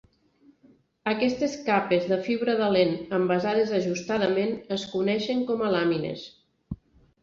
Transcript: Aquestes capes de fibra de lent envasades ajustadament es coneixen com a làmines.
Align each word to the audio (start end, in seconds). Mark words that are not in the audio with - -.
Aquestes 1.11 1.57
capes 1.67 2.09
de 2.13 2.19
fibra 2.29 2.57
de 2.63 2.71
lent 2.77 2.97
envasades 3.21 3.77
ajustadament 3.83 4.59
es 4.81 4.91
coneixen 4.99 5.49
com 5.53 5.67
a 5.71 5.75
làmines. 5.81 6.31